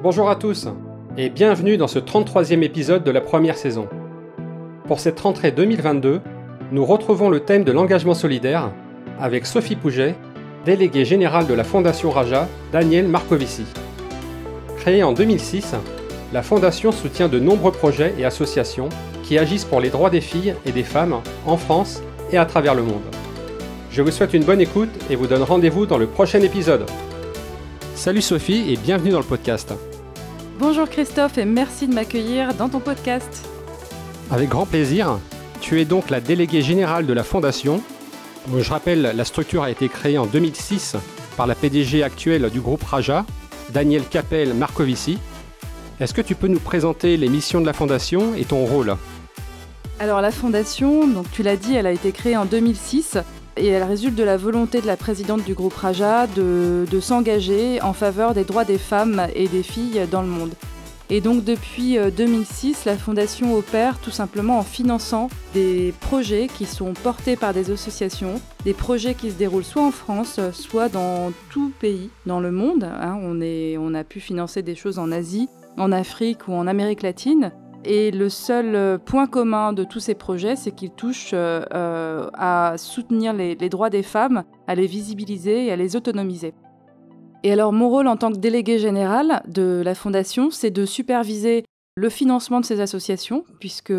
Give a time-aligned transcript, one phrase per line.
[0.00, 0.68] Bonjour à tous
[1.16, 3.88] et bienvenue dans ce 33e épisode de la première saison.
[4.86, 6.20] Pour cette rentrée 2022,
[6.70, 8.70] nous retrouvons le thème de l'engagement solidaire
[9.18, 10.14] avec Sophie Pouget,
[10.64, 13.64] déléguée générale de la Fondation Raja, Daniel Marcovici.
[14.76, 15.74] Créée en 2006,
[16.32, 18.90] la Fondation soutient de nombreux projets et associations
[19.24, 22.76] qui agissent pour les droits des filles et des femmes en France et à travers
[22.76, 23.02] le monde.
[23.90, 26.86] Je vous souhaite une bonne écoute et vous donne rendez-vous dans le prochain épisode.
[27.96, 29.74] Salut Sophie et bienvenue dans le podcast.
[30.58, 33.48] Bonjour Christophe et merci de m'accueillir dans ton podcast.
[34.28, 35.20] Avec grand plaisir.
[35.60, 37.80] Tu es donc la déléguée générale de la Fondation.
[38.52, 40.96] Je rappelle, la structure a été créée en 2006
[41.36, 43.24] par la PDG actuelle du groupe Raja,
[43.70, 45.18] Daniel Capel Marcovici.
[46.00, 48.96] Est-ce que tu peux nous présenter les missions de la Fondation et ton rôle?
[50.00, 53.18] Alors la Fondation, donc tu l'as dit, elle a été créée en 2006
[53.58, 57.92] et elle résulte de la volonté de la présidente du groupe Raja de, s'engager en
[57.92, 60.52] faveur des droits des femmes et des filles dans le monde.
[61.10, 66.66] Et donc depuis 2006, euh, la Fondation opère tout simplement en finançant des projets qui
[66.66, 71.32] sont portés par des associations, des projets qui se déroulent soit en France, soit dans
[71.50, 72.84] tout pays dans le monde.
[72.84, 73.18] Hein.
[73.22, 77.52] on, on a pu financer des choses en Asie, en Afrique ou en Amérique latine.
[77.84, 82.28] Et le seul euh, point commun de tous ces projets, c'est qu'ils touchent euh, euh,
[82.34, 86.54] à soutenir les, droits des femmes, à les visibiliser et à les autonomiser.
[87.44, 91.64] Et alors mon rôle en tant que délégué général de la Fondation, c'est de superviser
[91.96, 93.92] le financement de ces associations, puisque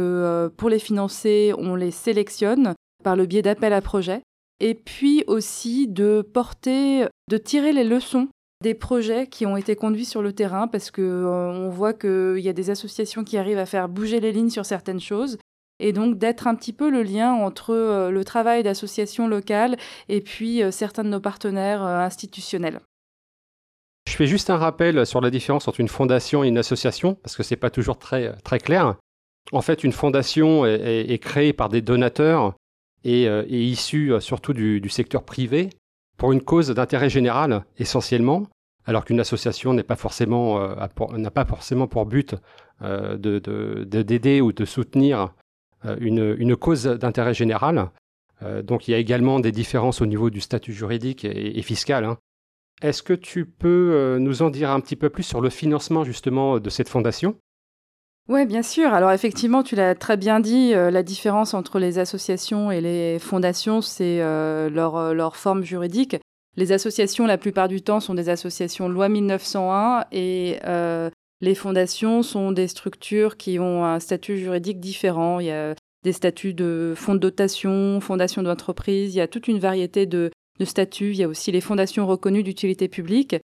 [0.58, 4.22] pour les financer, on les sélectionne par le biais d'appels à projets,
[4.60, 8.28] et puis aussi de porter, de tirer les leçons
[8.62, 12.40] des projets qui ont été conduits sur le terrain parce que euh, on voit qu'il
[12.40, 15.38] y a des associations qui arrivent à faire bouger les lignes sur certaines choses
[15.80, 19.78] et donc d'être un petit peu le lien entre euh, le travail d'associations locales
[20.10, 22.82] et puis euh, certains de nos partenaires institutionnels.
[24.10, 27.38] Je fais juste un rappel sur la différence entre une fondation et une association parce
[27.38, 28.96] que c'est pas toujours très très clair.
[29.54, 32.56] En fait, une fondation est, créée par des donateurs
[33.04, 35.70] et est issue surtout du secteur privé
[36.20, 38.46] pour une cause d'intérêt général essentiellement,
[38.86, 40.76] alors qu'une association n'a pas forcément euh,
[41.18, 42.36] n'a pas forcément pour but
[42.84, 45.34] euh, d'aider ou de soutenir
[45.86, 47.90] euh, une, cause d'intérêt général.
[48.64, 52.04] donc il y a également des différences au niveau du statut juridique et, fiscal.
[52.04, 52.18] Hein.
[52.82, 56.60] Est-ce que tu peux nous en dire un petit peu plus sur le financement justement
[56.60, 57.36] de cette fondation?
[58.30, 58.94] Oui, bien sûr.
[58.94, 63.18] Alors effectivement, tu l'as très bien dit, euh, la différence entre les associations et les
[63.18, 66.16] fondations, c'est euh, leur, euh, leur, forme juridique.
[66.56, 70.60] Les associations, la plupart du temps, sont des associations loi 1901 et
[71.42, 75.40] les fondations sont des structures qui ont un statut juridique différent.
[75.40, 75.74] Il y a
[76.04, 80.30] des statuts de fonds de dotation, fondations d'entreprise, il y a toute une variété de,
[80.60, 81.12] de statuts.
[81.12, 83.38] Il y a aussi les fondations reconnues d'utilité publique.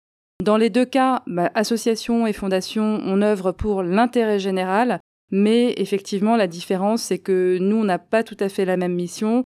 [0.44, 5.00] Dans les deux cas, bah, associations et fondations, on œuvre pour l'intérêt général,
[5.32, 8.94] mais effectivement, la différence, c'est que nous, on n'a pas tout à fait la même
[8.94, 9.46] mission.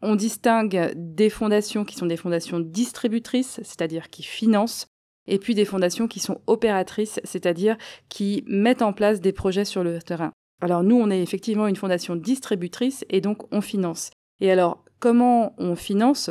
[0.00, 4.86] On distingue des fondations qui sont des fondations distributrices, c'est-à-dire qui financent,
[5.26, 7.76] et puis des fondations qui sont opératrices, c'est-à-dire
[8.08, 10.32] qui mettent en place des projets sur le terrain.
[10.62, 14.12] Alors nous, on est effectivement une fondation distributrice et donc on finance.
[14.40, 16.30] Et alors, comment on finance?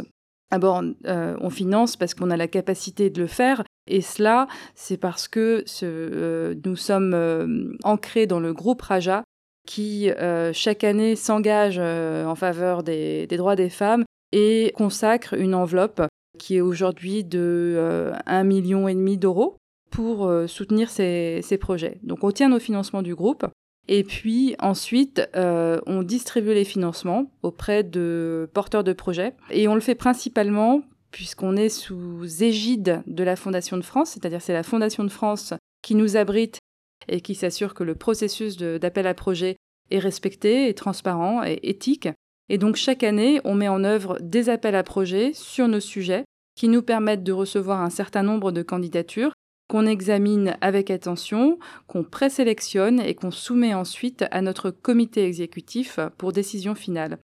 [0.49, 4.97] D'abord, euh, on finance parce qu'on a la capacité de le faire, et cela, c'est
[4.97, 9.23] parce que euh, nous sommes euh, ancrés dans le groupe Raja
[9.65, 16.01] qui, euh, chaque année, s'engage en faveur des, droits des femmes et consacre une enveloppe
[16.37, 19.57] qui est aujourd'hui de 1,5 million d'euros
[19.89, 21.99] pour soutenir ces, projets.
[22.03, 23.45] Donc on tient nos financements du groupe
[23.89, 29.81] et puis ensuite on distribue les financements auprès de porteurs de projets et on le
[29.81, 35.03] fait principalement puisqu'on est sous égide de la Fondation de France, c'est-à-dire c'est la Fondation
[35.03, 36.59] de France qui nous abrite
[37.07, 39.55] et qui s'assure que le processus d'appel à projet
[39.91, 42.09] est respecté, est transparent et éthique.
[42.49, 46.23] Et donc chaque année, on met en œuvre des appels à projets sur nos sujets
[46.55, 49.33] qui nous permettent de recevoir un certain nombre de candidatures
[49.67, 56.31] qu'on examine avec attention, qu'on présélectionne et qu'on soumet ensuite à notre comité exécutif pour
[56.31, 57.19] décision finale.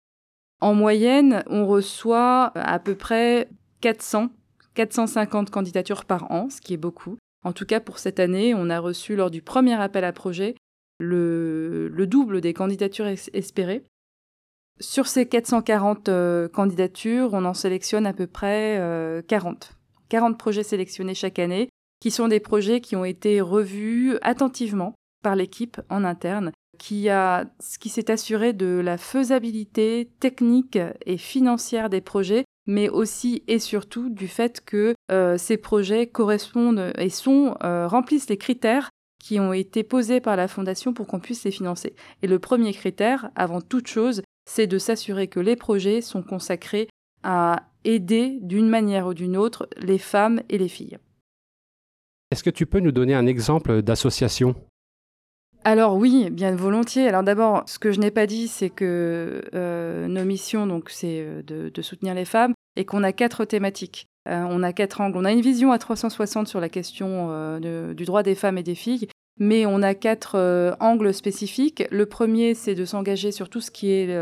[0.61, 3.49] En moyenne, on reçoit à peu près
[3.83, 4.31] 400,
[4.75, 7.19] 450 candidatures par an, ce qui est beaucoup.
[7.45, 10.55] En tout cas, pour cette année, on a reçu lors du premier appel à projet
[10.99, 13.83] le, double des candidatures espérées.
[14.81, 18.77] Sur ces 440 euh, candidatures, on en sélectionne à peu près
[19.29, 19.71] 40.
[19.73, 19.77] Euh,
[20.09, 21.69] 40 projets sélectionnés chaque année,
[22.01, 27.09] qui sont des projets qui ont été revus attentivement par l'équipe en interne, qui,
[27.81, 34.09] qui s'est assuré de la faisabilité technique et financière des projets mais aussi et surtout
[34.09, 38.91] du fait que euh, ces projets correspondent et sont euh, remplissent les critères
[39.23, 41.95] qui ont été posés par la Fondation pour qu'on puisse les financer.
[42.23, 46.89] Et le premier critère, avant toute chose, c'est de s'assurer que les projets sont consacrés
[47.23, 50.99] à aider d'une manière ou d'une autre les femmes et les filles.
[52.33, 54.57] Est-ce que tu peux nous donner un exemple d'association?
[55.65, 57.09] Alors oui, bien volontiers.
[57.09, 61.21] Alors d'abord, ce que je n'ai pas dit, c'est que euh, nos missions, donc, c'est
[61.21, 64.07] euh, de, soutenir les femmes et qu'on a quatre thématiques.
[64.29, 65.19] Euh, on a quatre angles.
[65.19, 68.75] On a une vision à 360 sur la question du droit des femmes et des
[68.75, 71.85] filles, mais on a quatre angles spécifiques.
[71.91, 74.17] Le premier, c'est de s'engager sur tout ce qui, est,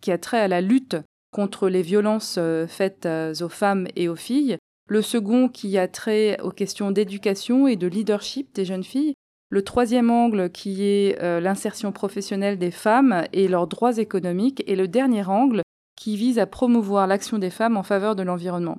[0.00, 0.96] qui a trait à la lutte
[1.32, 2.38] contre les violences
[2.68, 3.08] faites
[3.40, 4.56] aux femmes et aux filles.
[4.88, 9.14] Le second, qui a trait aux questions d'éducation et de leadership des jeunes filles.
[9.54, 14.64] Le troisième angle qui est euh, l'insertion professionnelle des femmes et leurs droits économiques.
[14.66, 15.62] Et le dernier angle
[15.94, 18.78] qui vise à promouvoir l'action des femmes en faveur de l'environnement.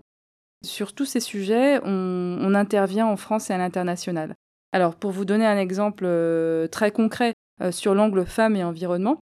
[0.66, 4.36] Sur tous ces sujets, on, intervient en France et à l'international.
[4.74, 9.18] Alors pour vous donner un exemple euh, très concret euh, sur l'angle femmes et environnement,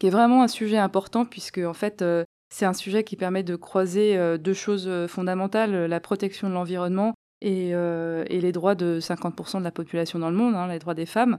[0.00, 2.02] qui est vraiment un sujet important puisque en fait
[2.48, 7.12] c'est un sujet qui permet de croiser deux choses fondamentales, la protection de l'environnement
[7.44, 10.94] euh, et, les droits de 50% de la population dans le monde, hein, les droits
[10.94, 11.38] des femmes.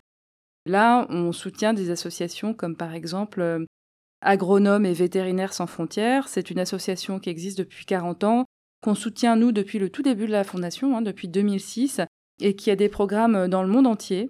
[0.66, 3.66] Là, on soutient des associations comme par exemple euh,
[4.22, 6.28] Agronomes et Vétérinaires sans frontières.
[6.28, 8.46] C'est une association qui existe depuis 40 ans,
[8.84, 12.02] qu'on soutient nous depuis le tout début de la fondation, hein, depuis 2006,
[12.42, 14.30] et qui a des programmes dans le monde entier,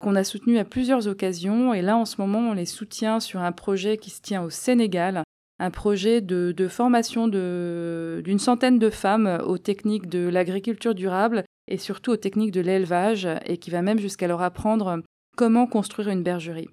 [0.00, 1.72] qu'on a soutenu à plusieurs occasions.
[1.72, 4.50] Et là, en ce moment, on les soutient sur un projet qui se tient au
[4.50, 5.22] Sénégal,
[5.58, 12.12] un projet de, formation d'une centaine de femmes aux techniques de l'agriculture durable et surtout
[12.12, 15.02] aux techniques de l'élevage et qui va même jusqu'à leur apprendre
[15.36, 16.68] comment construire une bergerie.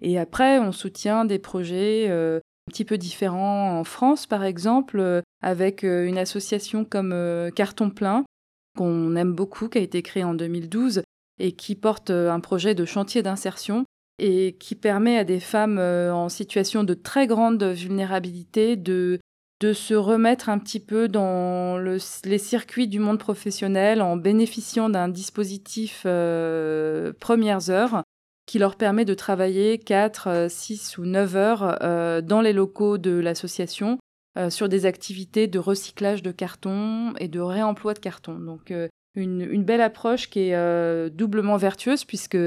[0.00, 5.00] Et après, on soutient des projets euh, un petit peu différents en France, par exemple,
[5.00, 7.14] euh, avec euh, une association comme
[7.54, 8.24] Carton Plein,
[8.76, 11.02] qu'on aime beaucoup, qui a été créée en 2012
[11.40, 13.84] et qui porte un projet de chantier d'insertion
[14.18, 19.20] et qui permet à des femmes euh, en situation de très grande vulnérabilité de,
[19.60, 25.08] de se remettre un petit peu dans les circuits du monde professionnel en bénéficiant d'un
[25.08, 28.02] dispositif euh, premières heures
[28.46, 33.10] qui leur permet de travailler 4, 6 euh, ou 9 heures dans les locaux de
[33.10, 33.98] l'association
[34.50, 38.38] sur des activités de recyclage de carton et de réemploi de carton.
[38.38, 38.72] Donc
[39.16, 42.38] une, une, belle approche qui est doublement vertueuse puisque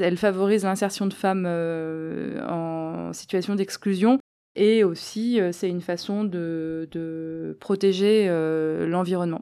[0.00, 4.18] elle favorise l'insertion de femmes euh, en situation d'exclusion
[4.56, 9.40] et aussi euh, c'est une façon de, protéger euh, l'environnement.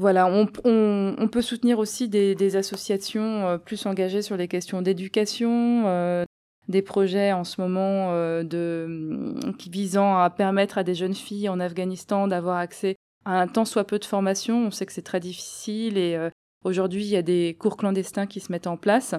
[0.00, 6.24] Voilà, on, peut soutenir aussi des, associations plus engagées sur les questions d'éducation,
[6.68, 8.12] des projets en ce moment
[8.44, 13.48] de, qui visant à permettre à des jeunes filles en Afghanistan d'avoir accès à un
[13.48, 14.66] tant soit peu de formation.
[14.68, 16.16] On sait que c'est très difficile et
[16.62, 19.16] aujourd'hui il y a des cours clandestins qui se mettent en place.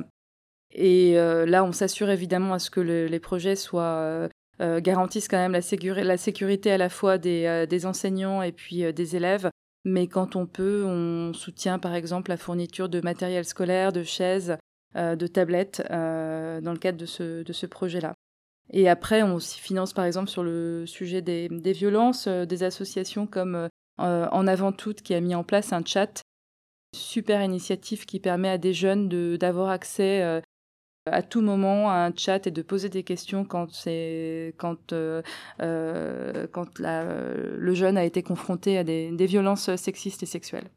[0.73, 4.29] Et euh, là, on s'assure évidemment à ce que les projets soient euh,
[4.61, 5.61] euh, garantissent quand même la,
[6.17, 9.49] sécurité à la fois des, enseignants et puis des élèves.
[9.85, 14.57] Mais quand on peut, on soutient par exemple la fourniture de matériel scolaire, de chaises,
[14.95, 18.13] de tablettes dans le cadre de ce, projet-là.
[18.71, 23.25] Et après, on aussi finance par exemple sur le sujet des, des violences, des associations
[23.25, 26.21] comme En Avant Toutes qui a mis en place un chat
[26.93, 30.41] super initiative qui permet à des jeunes d'avoir accès
[31.05, 35.21] à tout moment un chat et de poser des questions quand, c'est, quand, euh,
[35.61, 40.69] euh, quand le jeune a été confronté à des, violences sexistes et sexuelles.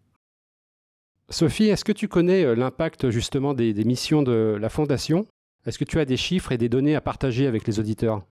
[1.31, 5.27] Sophie, est-ce que tu connais euh, l'impact justement des, missions de la Fondation?
[5.65, 8.23] Est-ce que tu as des chiffres et des données à partager avec les auditeurs?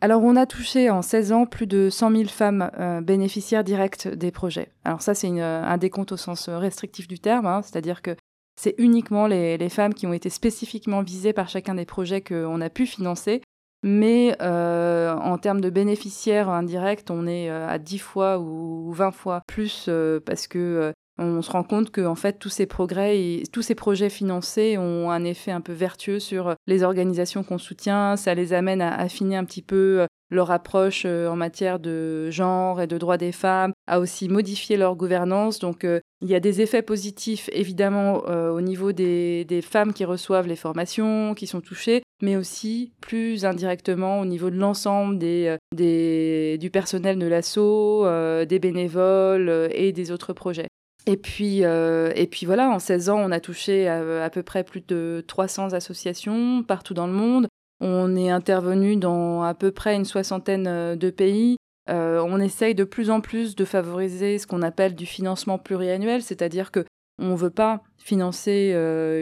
[0.00, 2.70] Alors, on a touché en 16 ans plus de 100 000 femmes
[3.02, 4.70] bénéficiaires directes des projets.
[4.84, 8.14] Alors ça, c'est un décompte au sens restrictif du terme, hein, c'est-à-dire que
[8.58, 12.68] c'est uniquement les, femmes qui ont été spécifiquement visées par chacun des projets qu'on a
[12.68, 13.40] pu financer.
[13.84, 19.12] Mais euh, en termes de bénéficiaires indirects, on est euh, à 10 fois ou 20
[19.12, 23.42] fois plus euh, parce que on se rend compte que en fait tous ces progrès
[23.52, 28.16] tous ces projets financés ont un effet un peu vertueux sur les organisations qu'on soutient,
[28.16, 32.86] ça les amène à affiner un petit peu leur approche en matière de genre et
[32.86, 35.58] de droits des femmes, à aussi modifier leur gouvernance.
[35.58, 35.84] Donc
[36.20, 40.56] il y a des effets positifs, évidemment, euh, au niveau des, femmes qui reçoivent les
[40.56, 47.18] formations, qui sont touchées, mais aussi plus indirectement au niveau de l'ensemble euh, du personnel
[47.18, 50.67] de l'assaut, euh, des bénévoles et des autres projets.
[51.08, 54.62] Et puis, et puis voilà, en 16 ans, on a touché à, à, peu près
[54.62, 57.48] plus de 300 associations partout dans le monde.
[57.80, 61.56] On est intervenu dans à peu près une soixantaine de pays.
[61.88, 66.20] Euh, on essaye de plus en plus de favoriser ce qu'on appelle du financement pluriannuel,
[66.20, 66.84] c'est-à-dire que
[67.18, 68.74] On ne veut pas financer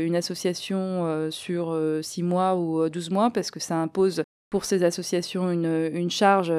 [0.05, 4.25] une association sur six mois ou 12 mois parce que ça impose
[4.57, 6.51] pour ces associations une, charge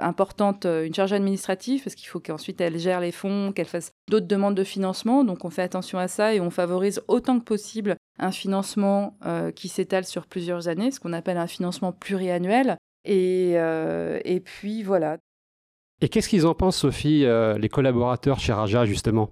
[0.00, 4.28] importante, une charge administrative, parce qu'il faut qu'ensuite elles gèrent les fonds, qu'elles fassent d'autres
[4.28, 5.24] demandes de financement.
[5.24, 9.18] Donc on fait attention à ça et on favorise autant que possible un financement
[9.56, 12.76] qui s'étale sur plusieurs années, ce qu'on appelle un financement pluriannuel.
[13.04, 15.16] Et, et puis voilà.
[16.02, 17.26] Et qu'est-ce qu'ils en pensent, Sophie,
[17.58, 19.30] les collaborateurs chez Raja, justement?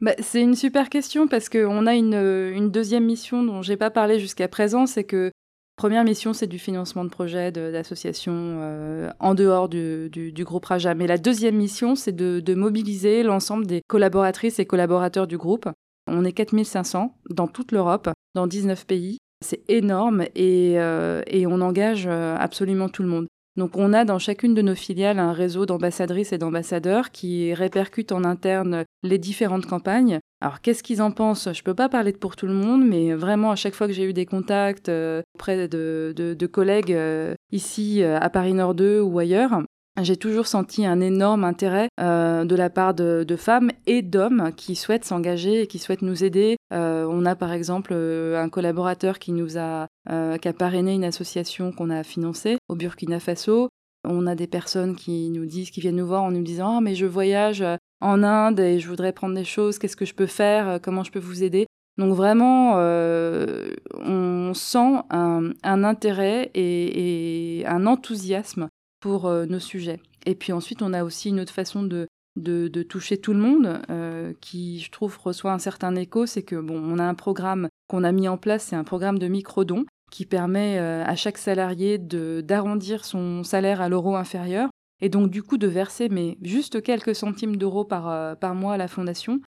[0.00, 3.90] Bah, c'est une super question parce qu'on a une, une, deuxième mission dont j'ai pas
[3.90, 5.32] parlé jusqu'à présent, c'est que
[5.76, 10.94] Première mission, c'est du financement de projets, d'associations euh, en dehors du, groupe Raja.
[10.94, 15.68] Mais la deuxième mission, c'est de, mobiliser l'ensemble des collaboratrices et collaborateurs du groupe.
[16.06, 19.18] On est 4500 dans toute l'Europe, dans 19 pays.
[19.44, 23.26] C'est énorme et, euh, on engage euh, absolument tout le monde.
[23.56, 28.12] Donc on a dans chacune de nos filiales un réseau d'ambassadrices et d'ambassadeurs qui répercutent
[28.12, 30.20] en interne les différentes campagnes.
[30.40, 31.48] Alors qu'est-ce qu'ils en pensent?
[31.52, 33.86] Je ne peux pas parler de pour tout le monde, mais vraiment à chaque fois
[33.86, 38.74] que j'ai eu des contacts euh, auprès de, collègues euh, ici euh, à Paris Nord
[38.74, 39.62] 2 ou ailleurs,
[40.02, 45.06] j'ai toujours senti un énorme intérêt de la part de, femmes et d'hommes qui souhaitent
[45.06, 46.56] s'engager et qui souhaitent nous aider.
[46.70, 51.88] On a par exemple un collaborateur qui nous a, qui a parrainé une association qu'on
[51.88, 53.70] a financée au Burkina Faso.
[54.06, 56.80] On a des personnes qui nous disent, qui viennent nous voir en nous disant ah,
[56.80, 57.64] mais je voyage
[58.00, 59.78] en Inde et je voudrais prendre des choses.
[59.78, 61.66] Qu'est-ce que je peux faire Comment je peux vous aider?
[61.98, 68.68] Donc vraiment, on sent un, intérêt et, un enthousiasme
[69.00, 70.00] pour euh, nos sujets.
[70.24, 73.80] Et puis ensuite, on a aussi une autre façon de, de, toucher tout le monde,
[73.90, 77.68] euh, qui, je trouve, reçoit un certain écho, c'est que bon, on a un programme
[77.88, 81.38] qu'on a mis en place, c'est un programme de micro-dons qui permet euh, à chaque
[81.38, 84.70] salarié d'arrondir son salaire à l'euro inférieur
[85.02, 88.78] et donc du coup de verser mais juste quelques centimes d'euros par, par mois à
[88.78, 89.40] la fondation.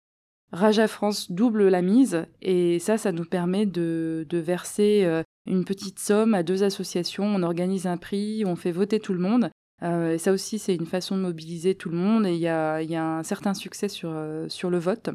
[0.52, 5.98] Raja France double la mise et ça, ça nous permet de, de verser une petite
[5.98, 9.50] somme à deux associations, on organise un prix, on fait voter tout le monde.
[9.82, 12.48] Euh, et ça aussi, c'est une façon de mobiliser tout le monde et il y
[12.48, 15.10] a, un certain succès sur, euh, sur le vote.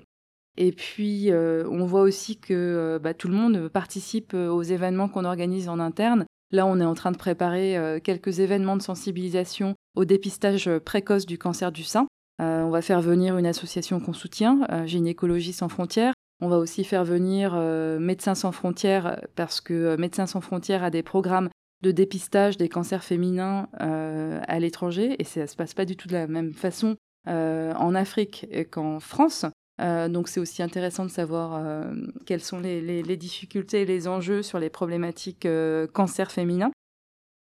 [0.57, 5.25] Et puis, euh, on voit aussi que bah, tout le monde participe aux événements qu'on
[5.25, 6.25] organise en interne.
[6.51, 11.39] Là, on est en train de préparer quelques événements de sensibilisation au dépistage précoce du
[11.39, 12.05] cancer du sein.
[12.39, 17.05] on va faire venir une association qu'on soutient, Gynécologie sans frontières, on va aussi faire
[17.05, 21.48] venir euh, Médecins sans frontières parce que euh, Médecins sans frontières a des programmes
[21.81, 25.95] de dépistage des cancers féminins euh, à l'étranger et ça ne se passe pas du
[25.95, 29.45] tout de la même façon en Afrique qu'en France.
[29.80, 31.86] Donc c'est aussi intéressant de savoir
[32.25, 35.48] quelles sont les, difficultés et les enjeux sur les problématiques
[35.94, 36.72] cancer féminin.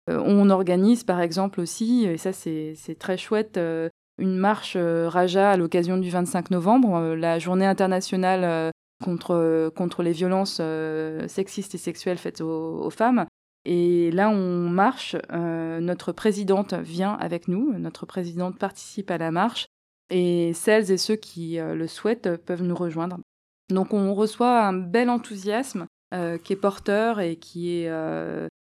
[0.07, 3.59] on organise par exemple aussi, et ça c'est très chouette,
[4.17, 8.71] une marche Raja à l'occasion du 25 novembre, la journée internationale
[9.03, 13.25] contre, les violences euh, sexistes et sexuelles faites aux, femmes.
[13.65, 15.15] Et là, on marche.
[15.31, 17.73] Euh, notre présidente vient avec nous.
[17.77, 19.67] Notre présidente participe à la marche.
[20.13, 23.17] Et celles et ceux qui euh, le souhaitent peuvent nous rejoindre.
[23.69, 25.87] Donc, on reçoit un bel enthousiasme
[26.43, 27.91] qui est porteur et qui est,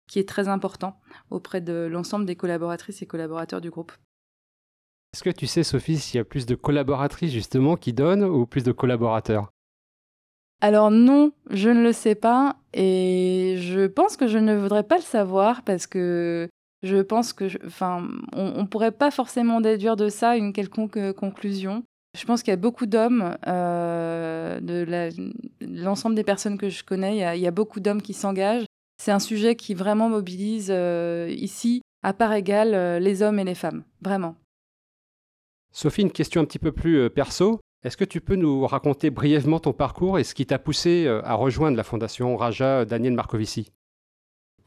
[0.09, 0.99] qui est très important
[1.29, 3.93] auprès de l'ensemble des collaboratrices et collaborateurs du groupe.
[5.13, 8.45] Est-ce que tu sais, Sophie, s'il y a plus de collaboratrices justement qui donnent ou
[8.45, 9.49] plus de collaborateurs?
[10.59, 14.97] Alors non, je ne le sais pas et je pense que je ne voudrais pas
[14.97, 16.49] le savoir parce que
[16.83, 21.13] je pense que, enfin, on, ne pourrait pas forcément déduire de ça une quelconque euh,
[21.13, 21.83] conclusion.
[22.17, 25.09] Je pense qu'il y a beaucoup d'hommes, euh, de
[25.61, 28.65] l'ensemble des personnes que je connais, il y a, beaucoup d'hommes qui s'engagent.
[28.99, 33.53] C'est un sujet qui vraiment mobilise euh, ici, à part égale, les hommes et les
[33.53, 34.35] femmes, vraiment.
[35.71, 37.59] Sophie, une question un petit peu plus perso.
[37.83, 41.35] Est-ce que tu peux nous raconter brièvement ton parcours et ce qui t'a poussé à
[41.35, 43.71] rejoindre la fondation Raja Daniel Marcovici?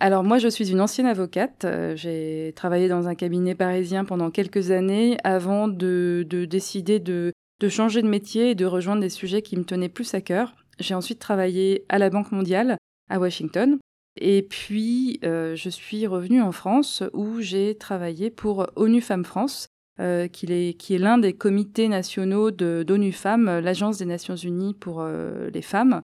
[0.00, 1.66] Alors moi, je suis une ancienne avocate.
[1.66, 7.32] Euh, j'ai travaillé dans un cabinet parisien pendant quelques années avant de, décider de,
[7.68, 10.54] changer de métier et de rejoindre des sujets qui me tenaient plus à cœur.
[10.78, 12.78] J'ai ensuite travaillé à la Banque mondiale
[13.10, 13.78] à Washington.
[14.18, 19.68] Et puis, euh, je suis revenue en France où j'ai travaillé pour ONU Femmes France,
[20.00, 25.04] euh, qui est, l'un des comités nationaux d'ONU Femmes, euh, l'Agence des Nations Unies pour
[25.04, 26.00] les femmes.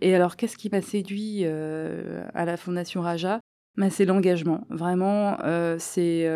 [0.00, 3.40] Et alors, qu'est-ce qui m'a séduit à la Fondation Raja?
[3.76, 4.66] Bah, C'est l'engagement.
[4.70, 5.36] Vraiment,
[5.78, 6.28] c'est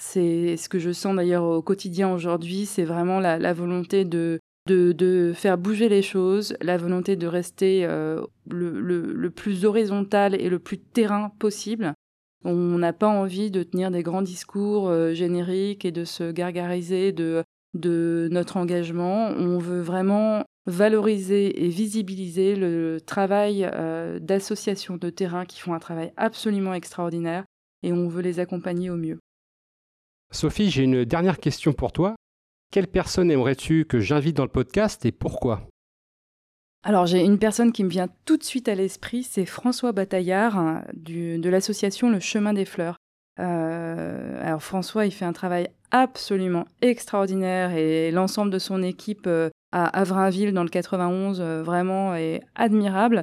[0.00, 5.58] ce que je sens d'ailleurs au quotidien aujourd'hui, c'est vraiment la, volonté de, de, faire
[5.58, 7.86] bouger les choses, la volonté de rester
[8.48, 11.94] le, plus horizontal et le plus terrain possible.
[12.44, 17.44] On n'a pas envie de tenir des grands discours génériques et de se gargariser de,
[17.74, 19.28] de notre engagement.
[19.28, 23.70] On veut vraiment valoriser et visibiliser le travail
[24.20, 27.44] d'associations de terrain qui font un travail absolument extraordinaire
[27.82, 29.18] et on veut les accompagner au mieux.
[30.32, 32.14] Sophie, j'ai une dernière question pour toi.
[32.70, 35.66] Quelle personne aimerais-tu que j'invite dans le podcast et pourquoi?
[36.82, 40.56] Alors j'ai une personne qui me vient tout de suite à l'esprit, c'est François Bataillard
[40.56, 42.96] hein, de l'association Le Chemin des Fleurs.
[43.38, 49.50] Euh, alors François, il fait un travail absolument extraordinaire et l'ensemble de son équipe euh,
[49.72, 53.22] à Avrainville dans le 91 euh, vraiment est admirable.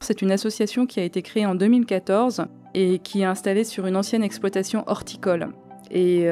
[0.00, 3.96] C'est une association qui a été créée en 2014 et qui est installée sur une
[3.96, 5.48] ancienne exploitation horticole.
[5.90, 6.26] Et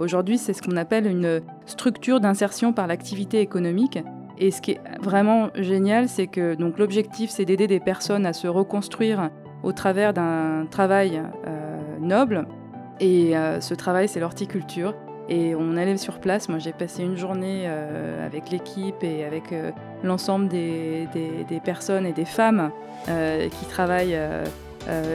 [0.00, 3.98] aujourd'hui, c'est ce qu'on appelle une structure d'insertion par l'activité économique.
[4.38, 8.32] Et ce qui est vraiment génial, c'est que donc l'objectif, c'est d'aider des personnes à
[8.32, 9.30] se reconstruire
[9.62, 12.46] au travers d'un travail euh, noble.
[13.00, 14.94] Et euh, ce travail, c'est l'horticulture.
[15.28, 16.48] Et on allait sur place.
[16.48, 19.54] Moi, j'ai passé une journée euh, avec l'équipe et avec
[20.02, 21.08] l'ensemble des,
[21.64, 22.70] personnes et des femmes
[23.06, 24.18] qui travaillent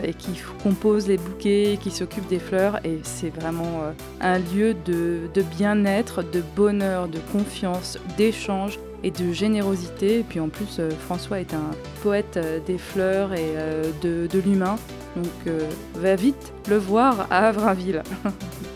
[0.04, 2.80] et qui composent les bouquets, qui s'occupent des fleurs.
[2.86, 3.82] Et c'est vraiment
[4.22, 10.20] un lieu de, bien-être, de bonheur, de confiance, d'échange et de générosité.
[10.20, 11.72] Et puis en plus, euh, François est un
[12.02, 14.78] poète euh, des fleurs et euh, de, de l'humain.
[15.16, 15.56] Donc
[15.96, 18.04] va vite le voir à Avrainville.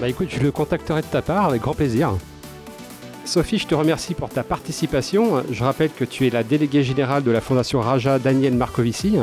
[0.00, 2.16] bah écoute, je le contacterai de ta part avec grand plaisir.
[3.26, 5.44] Sophie, je te remercie pour ta participation.
[5.50, 9.18] Je rappelle que tu es la déléguée générale de la Fondation Raja Daniel Marcovici.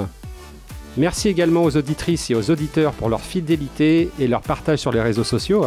[0.96, 5.02] Merci également aux auditrices et aux auditeurs pour leur fidélité et leur partage sur les
[5.02, 5.66] réseaux sociaux.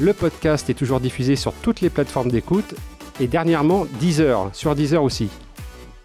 [0.00, 2.74] Le podcast est toujours diffusé sur toutes les plateformes d'écoute
[3.20, 5.28] et dernièrement Deezer, sur Deezer aussi.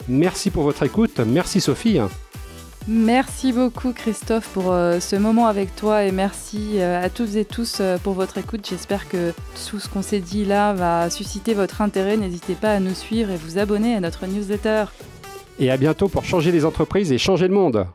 [0.09, 1.99] Merci pour votre écoute, merci Sophie.
[2.87, 7.43] Merci beaucoup Christophe pour euh, ce moment avec toi et merci euh, à toutes et
[7.43, 8.67] tous euh, pour votre écoute.
[8.69, 9.31] J'espère que
[9.69, 12.15] tout ce qu'on s'est dit là va susciter votre intérêt.
[12.15, 14.85] N'hésitez pas à nous suivre et vous abonner à notre newsletter.
[15.57, 17.87] Et à bientôt pour changer les entreprises et changer le monde.